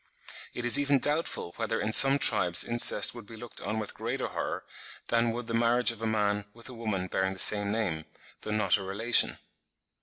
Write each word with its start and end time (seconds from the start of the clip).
It 0.55 0.65
is 0.65 0.79
even 0.79 0.97
doubtful 0.97 1.53
whether 1.57 1.79
in 1.79 1.91
some 1.93 2.17
tribes 2.17 2.63
incest 2.63 3.13
would 3.13 3.27
be 3.27 3.35
looked 3.35 3.61
on 3.61 3.77
with 3.77 3.93
greater 3.93 4.29
horror, 4.29 4.63
than 5.09 5.29
would 5.29 5.45
the 5.45 5.53
marriage 5.53 5.91
of 5.91 6.01
a 6.01 6.07
man 6.07 6.45
with 6.55 6.67
a 6.69 6.73
woman 6.73 7.05
bearing 7.05 7.33
the 7.33 7.37
same 7.39 7.71
name, 7.71 8.05
though 8.41 8.49
not 8.49 8.77
a 8.77 8.83
relation. 8.83 9.37